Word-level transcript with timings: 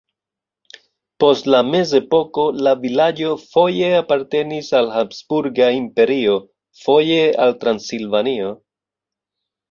Post 1.23 1.47
la 1.55 1.57
mezepoko 1.65 2.45
la 2.67 2.71
vilaĝo 2.85 3.35
foje 3.41 3.89
apartenis 3.97 4.69
al 4.79 4.89
Habsburga 4.95 5.67
Imperio, 5.81 6.39
foje 6.85 7.19
al 7.45 7.55
Transilvanio. 7.65 8.49